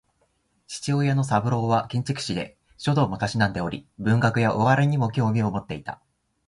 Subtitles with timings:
[0.65, 6.01] 父親の三郎は建築士で、書道も嗜んでおり文学やお笑いにも興味を持っていた